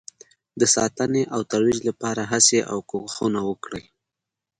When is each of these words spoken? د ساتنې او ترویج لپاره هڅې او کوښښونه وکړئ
د 0.59 0.61
ساتنې 0.75 1.23
او 1.33 1.39
ترویج 1.51 1.79
لپاره 1.89 2.21
هڅې 2.31 2.59
او 2.71 2.77
کوښښونه 2.89 3.39
وکړئ 3.49 3.85